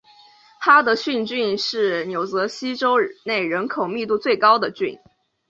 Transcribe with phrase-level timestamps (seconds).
[0.59, 4.97] 哈德逊郡是纽泽西州内人口密度最高的郡。